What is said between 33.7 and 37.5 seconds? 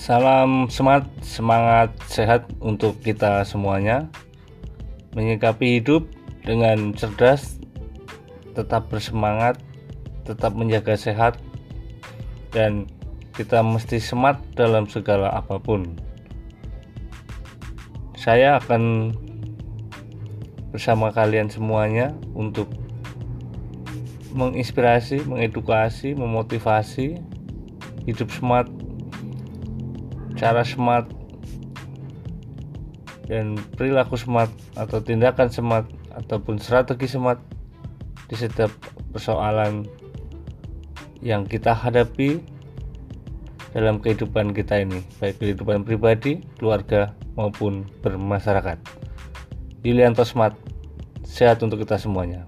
perilaku smart atau tindakan smart ataupun strategi smart